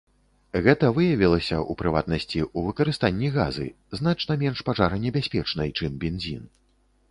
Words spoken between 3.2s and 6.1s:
газы, значна менш пажаранебяспечнай, чым